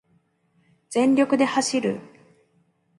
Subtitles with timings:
[0.89, 1.99] 全力で走る